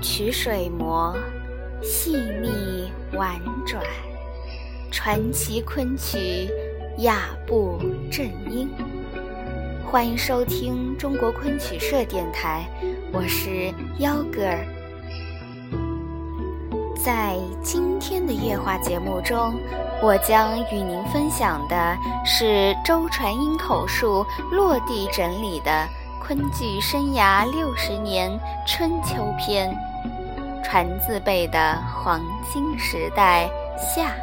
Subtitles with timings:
[0.00, 1.12] 曲水磨，
[1.82, 3.34] 细腻婉
[3.66, 3.82] 转，
[4.92, 6.48] 传奇昆曲，
[6.98, 7.80] 雅步
[8.10, 8.70] 正音。
[9.84, 12.64] 欢迎收听中国昆曲社电台，
[13.12, 14.64] 我是幺哥儿。
[17.04, 19.54] 在今天的夜话节目中，
[20.00, 25.88] 我将与您分享的是周传英口述落地整理的
[26.22, 28.30] 昆剧生涯六十年
[28.64, 29.76] 春秋篇——
[30.62, 32.20] 传字辈的黄
[32.52, 34.14] 金时代下。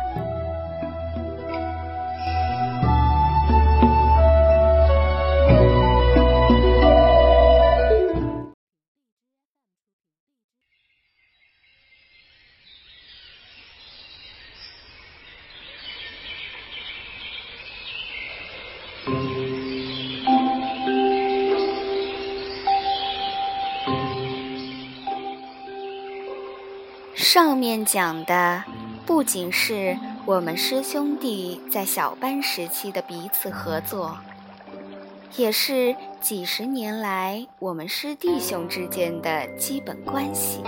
[27.55, 28.61] 上面讲的
[29.05, 34.17] 不仅是我们师兄弟在小班时期的彼此合作，
[35.37, 40.63] 也是几十年来我们师弟兄之间的基本关系。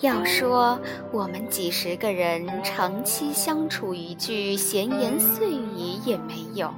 [0.00, 0.80] 要说
[1.12, 6.72] 我们几十个人长期相处一句闲言碎语也没有，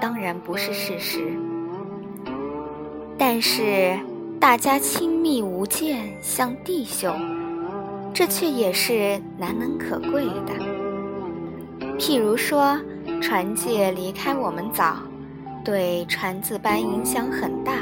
[0.00, 1.38] 当然不是事实。
[3.18, 4.00] 但是。
[4.40, 7.14] 大家亲密无间，像弟兄，
[8.14, 11.86] 这却也是难能可贵的。
[11.98, 12.74] 譬如说，
[13.20, 14.96] 传介离开我们早，
[15.62, 17.74] 对传字班影响很大，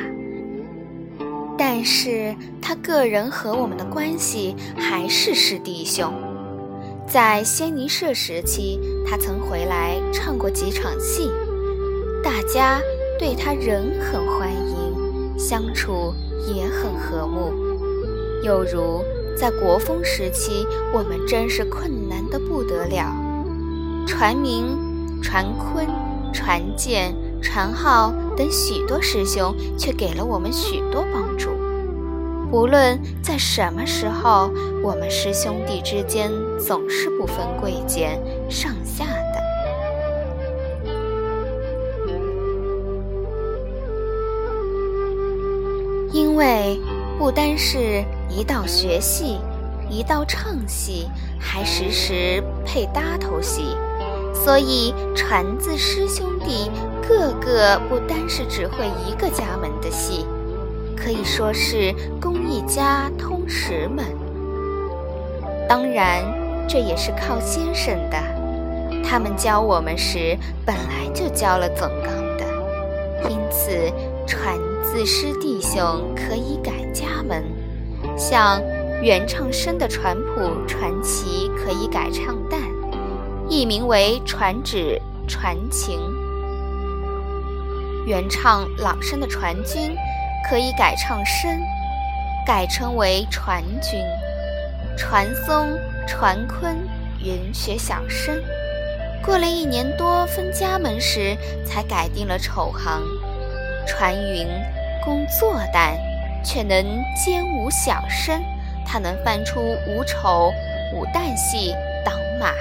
[1.56, 6.12] 但是他个人和我们的关系还是是弟兄。
[7.06, 11.30] 在仙尼社时期，他曾回来唱过几场戏，
[12.20, 12.80] 大家
[13.16, 16.12] 对他仍很欢迎，相处。
[16.46, 17.52] 也很和睦，
[18.42, 19.02] 又如
[19.36, 23.12] 在国风时期，我们真是困难的不得了。
[24.06, 24.76] 传明、
[25.22, 25.86] 传坤、
[26.32, 31.50] 传建、传浩等许多师兄，却给了我们许多帮助。
[32.50, 34.50] 无论在什么时候，
[34.82, 38.18] 我们师兄弟之间总是不分贵贱、
[38.48, 39.04] 上下
[46.18, 46.80] 因为
[47.16, 49.38] 不单是一道学戏，
[49.88, 51.08] 一道唱戏，
[51.38, 53.76] 还时时配搭头戏，
[54.34, 56.72] 所以传字师兄弟
[57.08, 60.26] 个个不单是只会一个家门的戏，
[60.96, 64.04] 可以说是工一家通十门。
[65.68, 66.20] 当然，
[66.68, 68.18] 这也是靠先生的，
[69.04, 70.36] 他们教我们时
[70.66, 73.70] 本来就教了总纲的，因此
[74.26, 74.58] 传。
[74.90, 77.44] 字师弟兄可以改家门，
[78.16, 78.58] 像
[79.02, 82.56] 原唱生的传谱传奇可以改唱旦，
[83.50, 85.98] 译名为传旨传情；
[88.06, 89.94] 原唱朗声的传君
[90.48, 91.50] 可以改唱声，
[92.46, 94.00] 改称为传君；
[94.96, 96.74] 传松、传坤
[97.22, 98.34] 允学小生。
[99.22, 103.02] 过了一年多分家门时，才改定了丑行。
[103.86, 104.46] 传云
[105.04, 105.96] 工作旦，
[106.44, 108.42] 却能兼舞小生。
[108.84, 110.50] 他能翻出五丑、
[110.94, 112.52] 五旦戏挡马。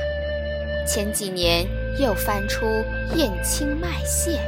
[0.86, 1.66] 前几年
[2.00, 2.66] 又翻出
[3.16, 4.42] 燕青卖线。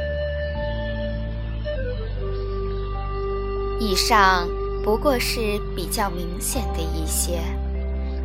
[3.80, 4.46] 以上
[4.84, 7.40] 不过是比较明显的一些，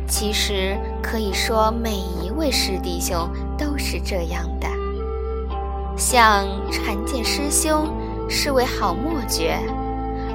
[0.06, 3.26] 其实可以说每一位师弟兄
[3.56, 4.68] 都是这样的。
[5.96, 7.86] 像传剑师兄。
[8.28, 9.44] 是位好默角，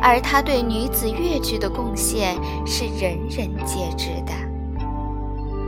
[0.01, 2.35] 而他对女子越剧的贡献
[2.65, 4.31] 是人人皆知的。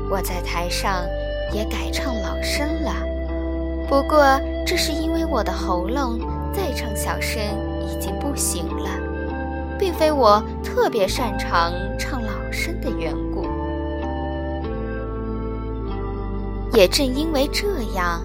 [0.10, 1.04] 我在台上
[1.52, 2.94] 也改唱老生了，
[3.88, 6.20] 不过这是因为我的喉咙
[6.54, 7.42] 再唱小生
[7.82, 8.90] 已经不行了，
[9.78, 13.48] 并非我特别擅长唱老生的缘故。
[16.74, 18.22] 也正因为这样。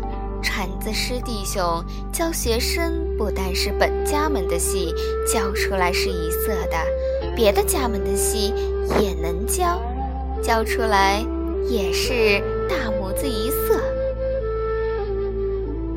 [0.49, 4.95] 传子师弟兄教学生，不单是本家门的戏
[5.31, 6.77] 教出来是一色的，
[7.37, 8.55] 别的家门的戏
[8.99, 9.79] 也能教，
[10.43, 11.23] 教出来
[11.69, 13.79] 也是大模子一色。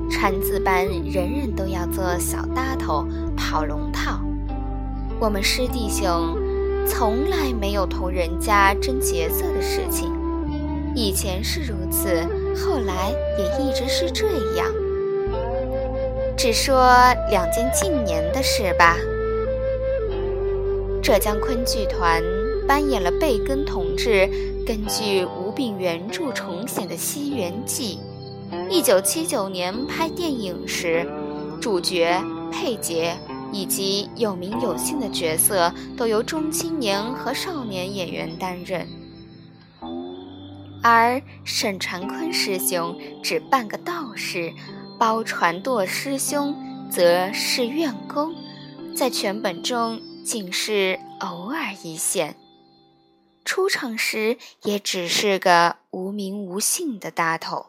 [0.09, 3.07] 传字班人人都要做小搭头、
[3.37, 4.19] 跑龙套，
[5.17, 6.37] 我们师弟兄
[6.85, 10.11] 从来没有同人家争角色的事情，
[10.93, 12.27] 以前是如此。
[12.55, 14.67] 后来也一直是这样。
[16.37, 16.91] 只说
[17.29, 18.97] 两件近年的事吧。
[21.03, 22.23] 浙江昆剧团
[22.67, 24.29] 扮演了贝根同志
[24.65, 27.99] 根据吴炳原著重写的《西园记》。
[28.69, 31.05] 一九七九年拍电影时，
[31.59, 32.21] 主角、
[32.51, 33.15] 配角
[33.51, 38.87] 以及有名有姓的角色都由中青年和少年演员担任，
[40.83, 44.53] 而沈传坤师兄只扮个道士，
[44.99, 46.55] 包传舵师兄
[46.89, 48.35] 则是院工，
[48.95, 52.35] 在全本中仅是偶尔一现，
[53.45, 57.67] 出场时也只是个无名无姓的大头。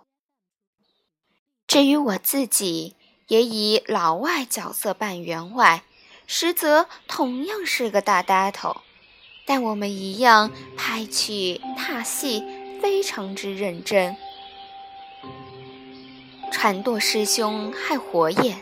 [1.66, 2.96] 至于我自己，
[3.28, 5.84] 也以老外角色扮员外，
[6.26, 8.82] 实则同样是个大搭头，
[9.46, 12.44] 但我们一样拍曲踏戏，
[12.82, 14.16] 非常之认真。
[16.50, 18.60] 传舵师兄还活眼，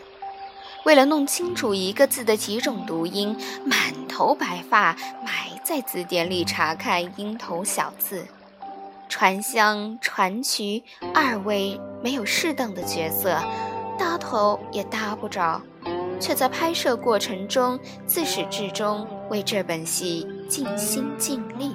[0.85, 3.35] 为了弄清楚一个字的几种读音，
[3.65, 4.95] 满头白发，
[5.25, 8.27] 埋在字典里查看音头小字。
[9.09, 10.83] 传香、传曲
[11.15, 13.41] 二位没有适当的角色，
[13.97, 15.59] 搭头也搭不着，
[16.19, 21.70] 却在拍摄过程中自始至终为这本戏尽心尽力。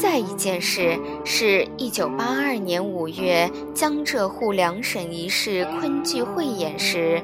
[0.00, 7.22] 再一件事是，一九八二年五月江浙沪两省一市昆剧汇演时，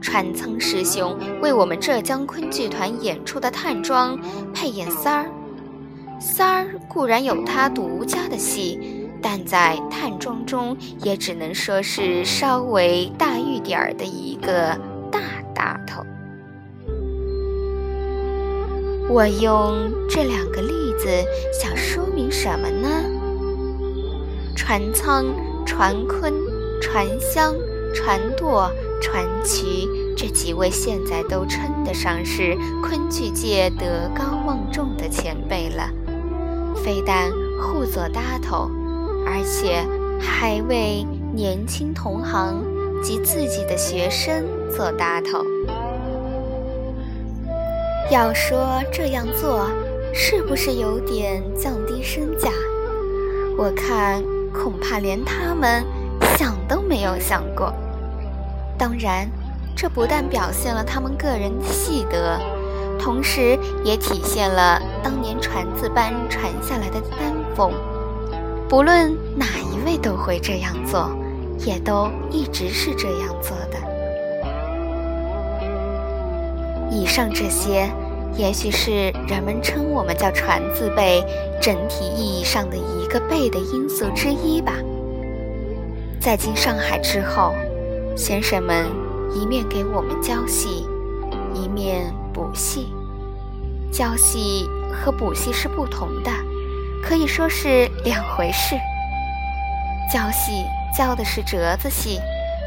[0.00, 4.16] 传仓师兄为我们浙江昆剧团演出的探庄
[4.54, 5.30] 配演三儿。
[6.20, 8.78] 三儿固然有他独家的戏，
[9.20, 14.78] 但在探庄中也只能说是稍微大一点儿的一个
[19.08, 21.08] 我用这两个例子
[21.52, 22.88] 想说明什么呢？
[24.56, 25.26] 船舱、
[25.64, 26.32] 船坤、
[26.80, 27.54] 船香、
[27.94, 28.70] 船舵、
[29.00, 35.88] 船渠这几位现在都称得上是昆剧界德高望重的前辈了。
[36.74, 37.30] 非但
[37.60, 38.68] 互做搭头，
[39.24, 39.86] 而且
[40.20, 42.64] 还为年轻同行
[43.02, 45.44] 及自己的学生做搭头。
[48.08, 49.68] 要说这样做
[50.14, 52.50] 是不是有点降低身价？
[53.58, 54.22] 我看
[54.52, 55.84] 恐怕连他们
[56.38, 57.74] 想都没有想过。
[58.78, 59.28] 当然，
[59.74, 62.38] 这不但表现了他们个人的戏德。
[62.98, 67.72] 同时，也体现了当年传字班传下来的丹风。
[68.68, 71.10] 不论哪一位都会这样做，
[71.58, 73.85] 也都一直是这样做的。
[76.96, 77.88] 以上这些，
[78.36, 81.22] 也许是人们称我们叫传字辈
[81.60, 84.72] 整体意义上的一个辈的因素之一吧。
[86.20, 87.54] 在进上海之后，
[88.16, 88.86] 先生们
[89.34, 90.86] 一面给我们教戏，
[91.54, 92.12] 一面。
[92.36, 92.92] 补戏，
[93.90, 96.30] 教戏和补戏是不同的，
[97.02, 98.76] 可以说是两回事。
[100.12, 102.20] 教戏教的是折子戏，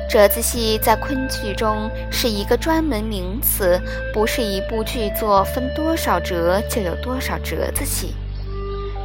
[0.10, 3.80] 折子戏在昆剧中是一个专门名词，
[4.12, 8.16] 不是一部剧作分多少折就有多少折子戏。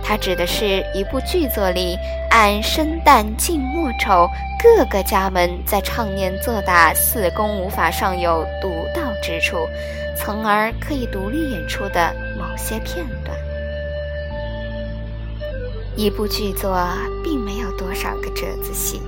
[0.03, 1.97] 它指的是一部剧作里
[2.31, 4.27] 按生旦净末丑
[4.62, 9.56] 各个家门在唱念做打四功五法上有独到之处。
[10.17, 13.37] 从而可以独立演出的某些片段。
[15.96, 16.89] 一部剧作
[17.25, 19.03] 并没有多少个折子戏，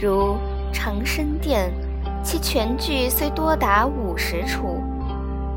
[0.00, 0.34] 如
[0.74, 1.70] 《长生殿》，
[2.22, 4.82] 其全剧虽多达五十出，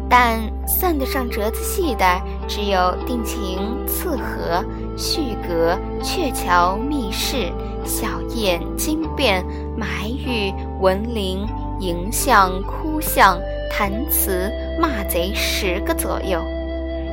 [0.08, 2.06] 但算得上折子戏的
[2.48, 4.64] 只有定情、刺和、
[4.96, 7.52] 续阁、鹊桥、密室、
[7.84, 9.44] 小宴、惊变、
[9.76, 11.46] 埋玉、文铃、
[11.82, 13.38] 迎相、哭相。
[13.70, 14.50] 弹词
[14.82, 16.42] 骂贼十个左右，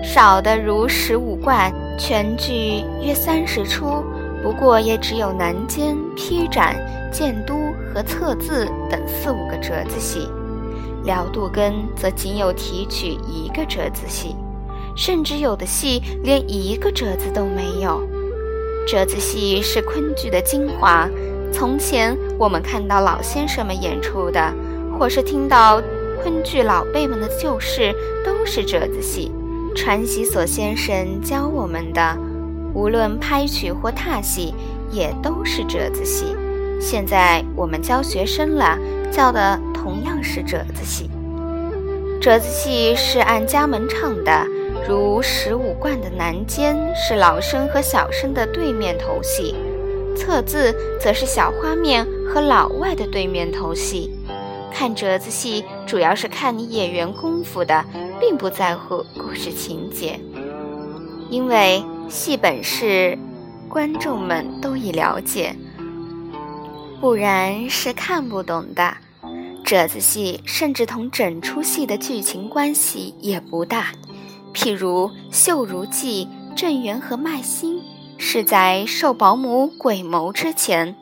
[0.03, 4.03] 少的如十五贯，全剧约三十出，
[4.43, 6.75] 不过也只有南监、批斩、
[7.13, 7.55] 建都
[7.95, 10.29] 和测字等四五个折子戏。
[11.05, 14.35] 辽杜根则仅有提取一个折子戏，
[14.97, 18.03] 甚至有的戏连一个折子都没有。
[18.87, 21.09] 折子戏是昆剧的精华。
[21.53, 24.53] 从前我们看到老先生们演出的，
[24.99, 25.81] 或是听到。
[26.23, 29.31] 昆剧老辈们的旧事都是折子戏，
[29.77, 32.17] 传习所先生教我们的，
[32.73, 34.55] 无论拍曲或踏戏，
[34.91, 36.35] 也都是折子戏。
[36.81, 38.79] 现在我们教学生了，
[39.11, 41.11] 教的同样是折子戏。
[42.21, 44.47] 折子戏是按家门唱的，
[44.89, 49.55] 如十五贯的南间是老生和小生的对面头戏，
[50.17, 54.11] 测字则是小花面和老外的对面头戏。
[54.73, 57.85] 看折子戏主要是看你演员功夫的，
[58.19, 60.19] 并不在乎故事情节，
[61.31, 63.17] 因为戏本是
[63.69, 65.55] 观众们都已了解，
[67.01, 68.97] 不然是看不懂的。
[69.65, 73.93] 折子戏甚至同整出戏的剧情关系也不大，
[74.53, 77.83] 譬如《绣如记》，郑元和麦心
[78.19, 80.95] 是在受保姆鬼谋之前，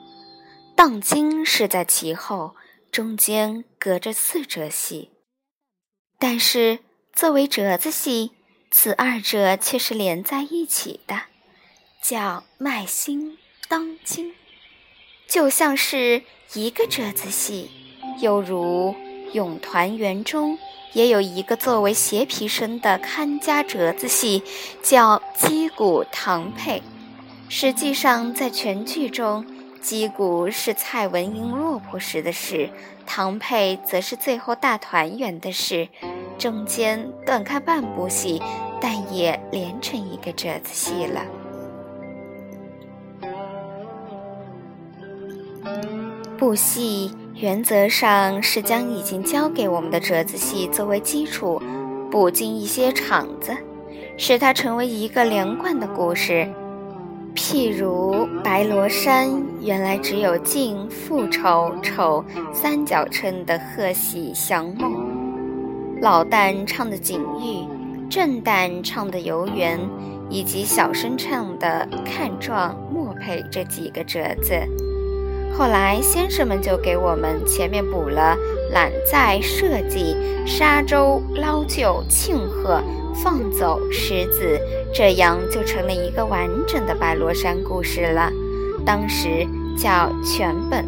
[0.76, 2.54] 荡金是在其后，
[2.92, 5.10] 中间隔着四折戏。
[6.18, 6.78] 但是
[7.12, 8.30] 作为折子戏，
[8.70, 11.22] 此二者却是连在一起的，
[12.00, 13.36] 叫麦心
[13.68, 14.32] 当金，
[15.32, 16.20] 就像是
[16.52, 17.70] 一个折子戏。
[18.20, 18.94] 又如
[19.32, 20.58] 《咏团圆》中，
[20.92, 24.42] 也有一个作为斜皮生的看家折子戏，
[24.82, 26.82] 叫击鼓堂配。
[27.48, 29.46] 实际上，在全剧中，
[29.80, 32.68] 击鼓是蔡文英落魄时的事，
[33.06, 35.88] 堂配则是最后大团圆的事。
[36.36, 38.42] 中间断开半部戏，
[38.82, 41.24] 但也连成一个折子戏了。
[46.42, 47.08] 部戏。
[47.36, 51.62] 原则上是将已经教给我们的折子戏作为基础，
[52.10, 53.56] 补进一些场子，
[54.16, 56.48] 使它成为一个连贯的故事。
[57.36, 59.30] 譬如《白罗衫》，
[59.60, 64.90] 原来只有晋、复仇、丑三角称的贺喜祥梦；
[66.00, 67.64] 老旦唱的景玉，
[68.10, 69.78] 正旦唱的游园，
[70.28, 74.54] 以及小生唱的看状、莫配这几个折子。
[75.54, 78.36] 后来，先生们就给我们前面补了
[78.72, 80.16] 揽在、设计、
[80.46, 82.82] 沙洲、捞救、庆贺、
[83.22, 84.58] 放走、狮子，
[84.92, 88.30] 这样就成了一个完整的白罗山故事了。
[88.84, 90.84] 当时叫全本。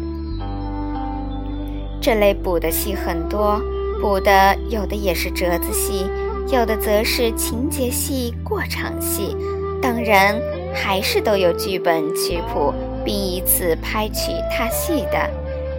[2.01, 3.61] 这类补的戏很多，
[4.01, 6.05] 补的有的也是折子戏，
[6.51, 9.37] 有的则是情节戏、过场戏，
[9.81, 10.35] 当然
[10.73, 12.73] 还是都有剧本曲谱。
[13.05, 15.29] 并以此拍曲踏戏的，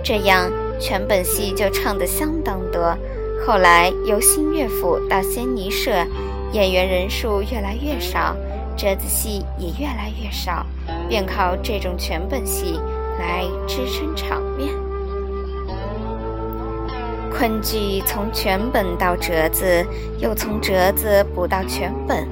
[0.02, 2.97] 这样全本戏就唱得相当多。
[3.45, 5.90] 后来由新乐府到仙尼社，
[6.52, 8.37] 演员人数越来越少，
[8.76, 10.64] 折子戏也越来越少，
[11.09, 12.80] 便靠这种全本戏
[13.18, 14.86] 来支撑场面。
[17.37, 19.85] 昆剧从全本到折子，
[20.19, 22.26] 又从折子补到全本。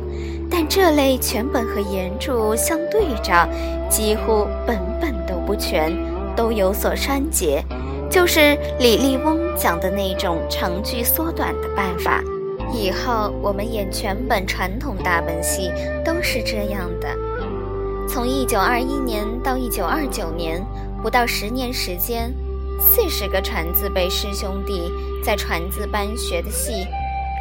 [0.50, 3.46] 但这类全本和原著相对照，
[3.90, 5.92] 几乎本本都不全，
[6.34, 7.62] 都有所删节，
[8.08, 12.22] 就是李立翁讲的那种长句缩短的办法。
[12.72, 15.70] 以后我们演全本传统大本戏
[16.02, 17.08] 都是这样的。
[18.08, 20.64] 从一九二一年到一九二九年，
[21.02, 22.32] 不到十年时间，
[22.80, 24.90] 四十个传字辈师兄弟
[25.24, 26.86] 在传字班学的戏，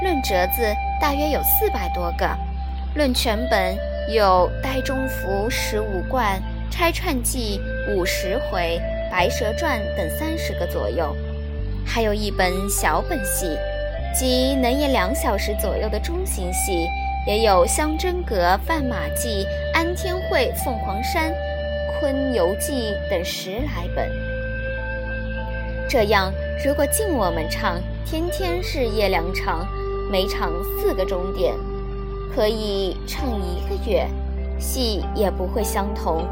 [0.03, 0.63] 论折子
[0.99, 2.27] 大约有四百多个。
[2.95, 3.75] 论全本
[4.13, 6.39] 有《呆中福》十五贯，
[6.71, 7.59] 《拆串记》
[7.95, 8.79] 五十回，
[9.11, 11.15] 《白蛇传》等三十个左右，
[11.85, 13.57] 还有一本小本戏，
[14.13, 16.87] 即能演两小时左右的中型戏，
[17.25, 21.31] 也有《香真阁》《范马记》《安天会》《凤凰山》
[21.99, 24.22] 《昆游记》等十来本。
[25.93, 26.33] 这样，
[26.65, 29.63] 如果敬我们唱，天天日夜两场，
[30.11, 31.53] 每场四个钟点。
[32.33, 34.09] 可以唱一个月，
[34.57, 36.25] 戏也不会相同，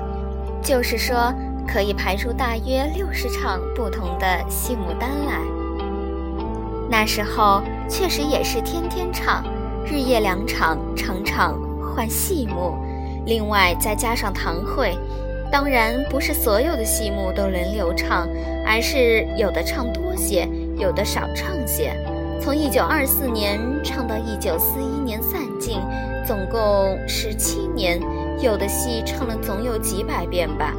[0.64, 1.32] 就是说
[1.68, 5.44] 可以排出大约六十场不同的戏目单来。
[6.90, 9.44] 那时候确实也是天天唱，
[9.86, 11.56] 日夜两场，场场
[11.94, 12.74] 换戏目，
[13.28, 14.98] 另外再加上堂会。
[15.52, 18.28] 当然不是所有的戏目都轮流唱，
[18.66, 21.94] 而是有的唱多些，有的少唱些。
[22.42, 25.80] 从一九二四年唱到一九四一年散尽，
[26.26, 28.00] 总共十七年，
[28.42, 30.74] 有的戏唱了总有几百遍吧。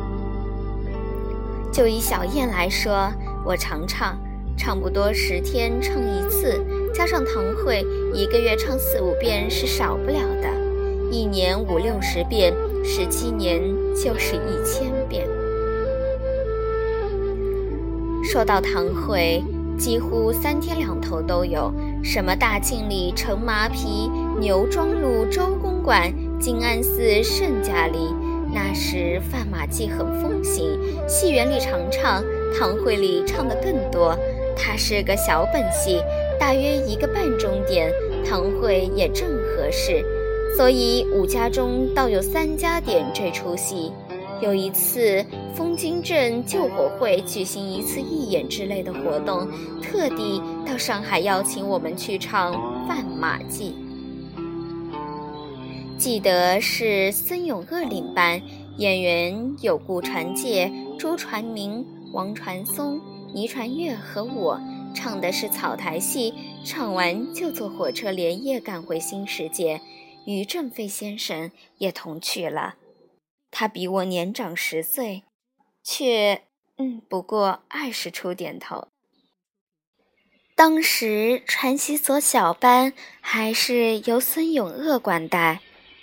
[1.70, 3.12] 就以小燕来说，
[3.44, 4.18] 我常唱，
[4.56, 6.60] 差不多十天唱一次，
[6.94, 10.48] 加上堂会，一个月唱四五遍是少不了的。
[11.10, 12.52] 一年五六十遍，
[12.82, 13.60] 十七年
[13.94, 15.26] 就是一千遍。
[18.24, 19.42] 说到堂会。
[19.78, 21.72] 几乎三天两头都有
[22.04, 24.08] 什么大庆里陈麻皮、
[24.38, 28.14] 牛庄路周公馆、静安寺盛家里。
[28.54, 32.22] 那时贩马季很风行，戏园里常唱，
[32.56, 34.16] 堂会里唱的更多。
[34.56, 36.00] 它是个小本戏，
[36.38, 37.90] 大约一个半钟点，
[38.24, 40.04] 堂会也正合适。
[40.56, 43.92] 所以五家中倒有三家点这出戏。
[44.40, 49.48] 有一次枫泾镇救火会举行一次义演之类的活动，
[49.80, 52.52] 特地到上海邀请我们去唱
[52.88, 53.74] 《万马记》。
[55.96, 58.42] 记得是孙永鄂领班，
[58.78, 63.00] 演员有顾传介、朱传明、王传松、
[63.32, 64.60] 倪传月和我，
[64.92, 66.34] 唱的是草台戏。
[66.64, 69.80] 唱完就坐火车连夜赶回新世界。
[70.26, 72.76] 于正飞先生也同去了，
[73.50, 75.24] 他比我年长十岁，
[75.82, 76.42] 却
[76.78, 78.88] 嗯不过二十出点头。
[80.54, 85.60] 当时传习所小班还是由孙永鄂管带。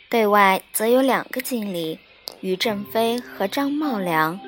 [0.10, 2.00] 对外则有两个经理，
[2.42, 4.40] 于正飞和张茂良。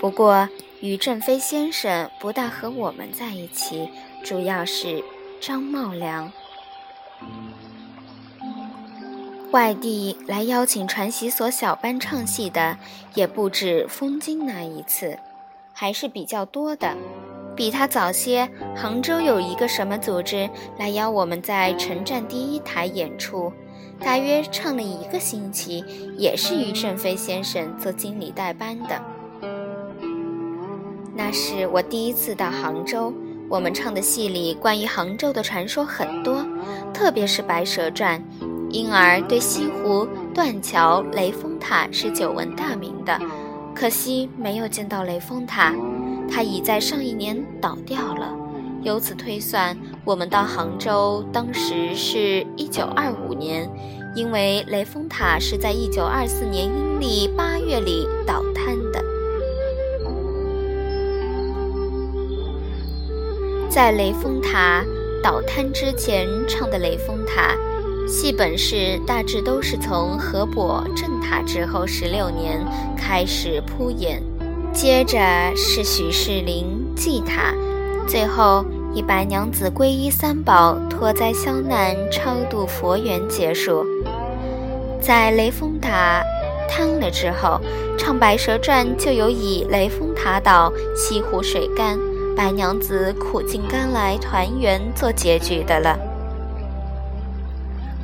[0.00, 0.48] 不过，
[0.80, 3.88] 于正飞先生不大和我们在一起，
[4.24, 5.04] 主要是
[5.40, 6.32] 张茂良。
[9.56, 12.76] 外地来邀请传习所小班唱戏的，
[13.14, 15.18] 也不止风金那一次，
[15.72, 16.94] 还是比较多的。
[17.56, 20.46] 比他早些，杭州有一个什么组织
[20.78, 23.50] 来邀我们在城站第一台演出。
[23.98, 25.82] 大约唱了一个星期，
[26.18, 29.02] 也是于正飞先生做经理代班的。
[31.14, 33.10] 那是我第一次到杭州，
[33.48, 36.44] 我们唱的戏里关于杭州的传说很多，
[36.92, 38.20] 特别是《白蛇传》，
[38.70, 43.18] 因而对西湖、断桥、雷峰塔是久闻大名的。
[43.74, 45.74] 可惜没有见到雷峰塔，
[46.30, 48.34] 它已在上一年倒掉了。
[48.82, 53.68] 由此推算，我们到杭州当时是一九二五年，
[54.14, 59.04] 因为雷峰塔是在一九二四年阴历八月里倒塌的。
[63.68, 64.84] 在雷峰塔
[65.22, 67.54] 倒塌之前唱的雷峰塔
[68.06, 72.64] 戏本是大致都是从河伯镇塔之后十六年
[72.96, 74.22] 开始铺演，
[74.72, 75.18] 接着
[75.56, 77.54] 是许世林祭塔，
[78.06, 78.64] 最后。
[78.94, 83.84] 以白娘子皈依三宝、脱灾消难、超度佛缘结束。
[85.02, 86.22] 在雷峰塔
[86.66, 87.60] 瘫了之后，
[87.98, 91.98] 唱《白蛇传》就有以雷峰塔倒、西湖水干、
[92.34, 95.94] 白娘子苦尽甘来团圆做结局的了。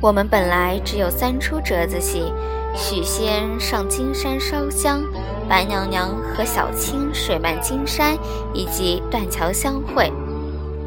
[0.03, 2.25] 我们本来只有三出折子戏：
[2.75, 5.01] 许仙上金山烧香，
[5.47, 8.17] 白娘娘和小青水漫金山，
[8.53, 10.11] 以及断桥相会。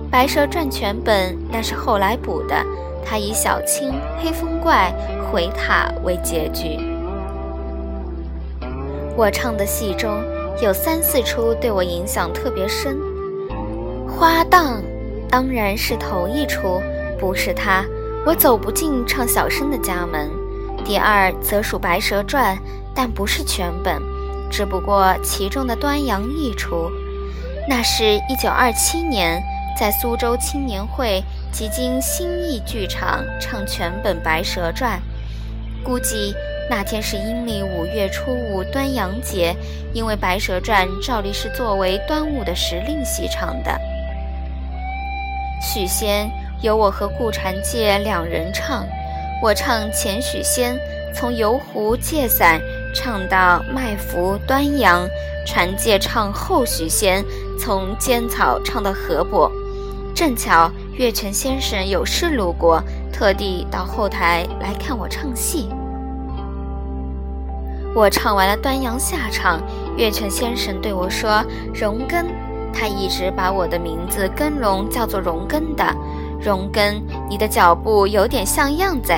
[0.11, 2.55] 《白蛇传》全本那是后来补的，
[3.03, 4.93] 他以小青、黑风怪
[5.33, 6.79] 回塔为结局。
[9.17, 10.23] 我唱的戏中
[10.61, 12.95] 有三四出对我影响特别深，
[14.07, 14.75] 《花荡》
[15.31, 16.83] 当然是头一出，
[17.19, 17.83] 不是他
[18.27, 20.29] 我走不进唱小生的家门。
[20.85, 22.57] 第二则属《白蛇传》，
[22.93, 24.03] 但不是全本，
[24.51, 26.91] 只不过其中的端阳一出，
[27.69, 29.41] 那是一九二七年。
[29.79, 34.99] 在苏州青年会及经新艺剧场唱全本《白蛇传》，
[35.85, 36.35] 估计
[36.71, 39.55] 那天是阴历五月初五端阳节，
[39.93, 43.79] 因为《白蛇传》照例是作为端午的时令戏唱的。
[45.61, 46.31] 许仙
[46.63, 48.85] 由我和顾传介两人唱，
[49.43, 50.79] 我唱前许仙，
[51.15, 52.61] 从游湖借伞
[52.95, 55.07] 唱到麦福端阳，
[55.47, 57.25] 传介唱后许仙，
[57.59, 59.51] 从尖草唱到河伯。
[60.15, 65.69] 正巧月泉先生有事路过，特地到后台来看我唱戏。
[67.95, 69.61] 我唱完了端阳下场，
[69.97, 72.27] 月泉先生对我说：“荣根，
[72.73, 75.85] 他一直把我的名字根荣叫做荣根的。
[76.41, 79.13] 荣根，你的脚步有点像样子，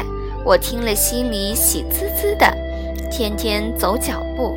[0.45, 2.47] 我听了心里喜滋滋的。
[3.11, 4.55] 天天走脚步，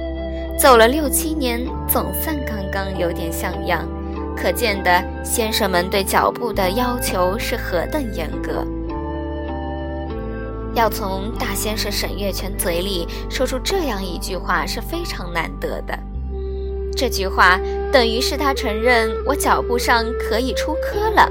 [0.57, 3.87] 走了六七年，总算刚刚有点像样。”
[4.35, 8.65] 可见的先生们对脚步的要求是何等严格。
[10.73, 15.97] 要从大先生沈月泉嘴里说出这样一句话是非常难得的。
[16.95, 17.59] 这句话
[17.91, 21.29] 等于是他承认我脚步上可以出科了。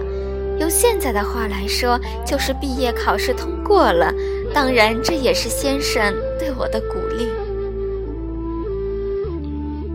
[0.61, 4.13] 用现在的话来说，就是毕业考试通过了。
[4.53, 7.29] 当然，这也是先生对我的鼓励。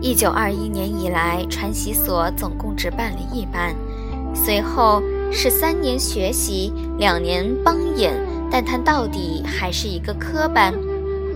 [0.00, 3.76] 一九二一年以来，传习所总共只办了一班，
[4.34, 5.00] 随后
[5.30, 8.12] 是三年学习，两年帮演，
[8.50, 10.74] 但它到底还是一个科班。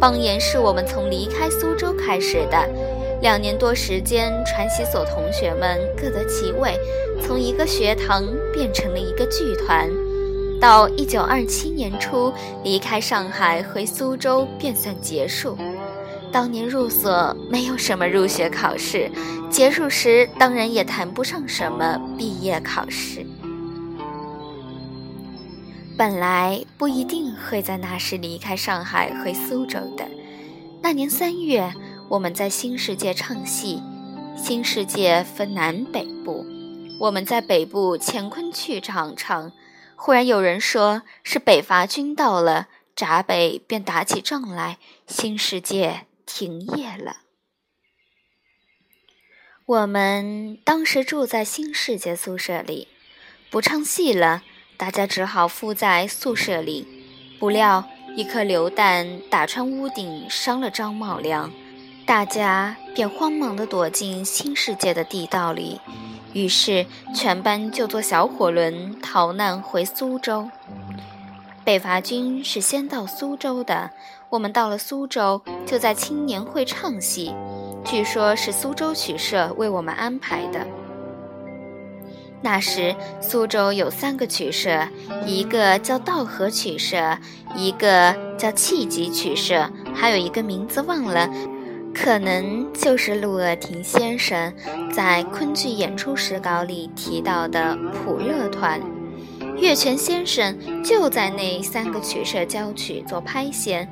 [0.01, 2.69] 帮演是我们从离开苏州开始的，
[3.21, 6.79] 两年多时间，传习所同学们各得其位，
[7.23, 9.89] 从一个学堂变成了一个剧团。
[10.59, 15.57] 到一九二七年初离开上海回苏州，便算结束。
[16.33, 19.11] 当年入所没有什么入学考试，
[19.51, 23.27] 结束时当然也谈不上什么毕业考试。
[25.97, 30.07] 本来不一定会在那时离开上海回苏州的。
[30.83, 31.71] 那年三月，
[32.11, 33.81] 我们在新世界唱戏。
[34.37, 36.45] 新世界分南北部，
[36.99, 39.53] 我们在北部乾坤剧场唱。
[39.95, 47.19] 忽然有人说是北伐军到了，闸北便打起仗来，新世界停业了。
[49.65, 52.89] 我们当时住在新世界宿舍里，
[53.51, 54.43] 不唱戏了。
[54.77, 56.85] 大家只好附在宿舍里，
[57.39, 61.53] 不料一颗榴弹打穿屋顶，伤了张茂良，
[62.11, 65.81] 大家便慌忙地躲进新世界的地道里。
[66.33, 70.51] 于是全班就坐小火轮逃难回苏州。
[71.63, 73.93] 北伐军是先到苏州的，
[74.29, 77.33] 我们到了苏州，就在青年会唱戏，
[77.85, 80.67] 据说是苏州曲社为我们安排的。
[82.43, 84.89] 那时苏州有三个曲社，
[85.25, 87.17] 一个叫道和曲社，
[87.55, 91.31] 一个叫气急曲社，还有一个名字忘了，
[91.95, 94.53] 可能就是陆鄂廷先生
[94.93, 98.81] 在昆剧演出史稿里提到的普乐团。
[99.59, 103.89] 岳泉先生就在那三个曲社交曲做拍弦。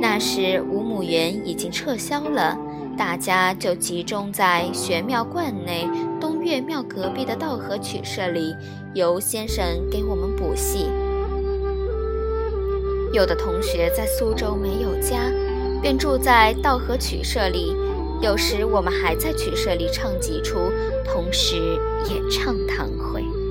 [0.00, 2.58] 那时五亩园已经撤销了。
[2.96, 5.88] 大家就集中在玄妙观内
[6.20, 8.54] 东岳庙隔壁的道和曲社里，
[8.94, 10.86] 由先生给我们补戏。
[13.12, 15.30] 有的同学在苏州没有家，
[15.82, 17.76] 便住在道和曲社里。
[18.20, 20.70] 有时我们还在曲社里唱几出，
[21.04, 21.56] 同时
[22.08, 23.41] 也唱堂会。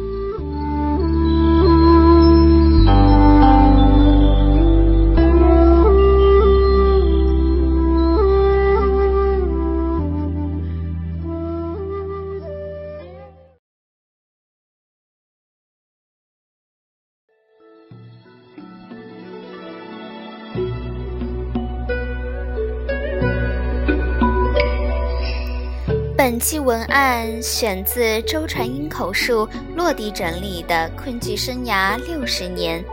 [26.23, 32.85] 本期文案选自周传英口述，落地整理的昆剧生涯六十年。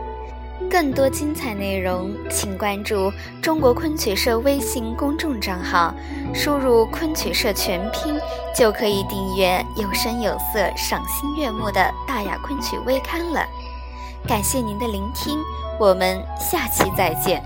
[0.67, 5.93] 更多精彩内容，请关注中国昆曲社微信公众账号，
[6.33, 8.19] 输入“昆曲社”全拼，
[8.55, 13.45] 就可以订阅有声有色、赏心悦目的大雅昆曲微刊了。
[14.27, 15.37] 感谢您的聆听，
[15.79, 17.43] 我们下期再见。